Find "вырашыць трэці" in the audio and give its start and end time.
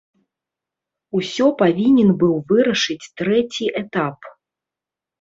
2.55-3.73